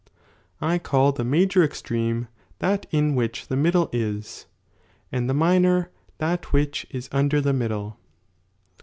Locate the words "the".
1.11-1.23, 3.49-3.55, 5.29-5.33, 7.39-7.53